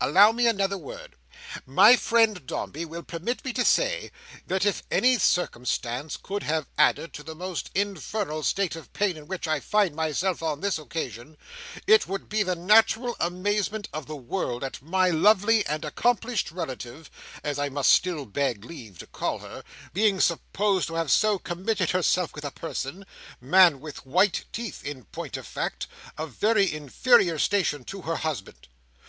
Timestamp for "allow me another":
0.00-0.78